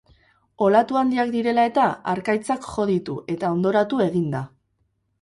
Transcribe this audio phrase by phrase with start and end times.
[0.67, 4.47] Olatu handiak direla eta, harkaitzak jo ditu eta hondoratu egin da.